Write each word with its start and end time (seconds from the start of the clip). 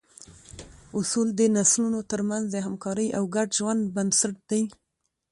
اصول 0.99 1.27
د 1.39 1.41
نسلونو 1.55 1.99
تر 2.11 2.21
منځ 2.29 2.45
د 2.49 2.55
همکارۍ 2.65 3.07
او 3.17 3.23
ګډ 3.35 3.49
ژوند 3.57 3.81
بنسټ 3.95 4.35
دي. 4.49 4.63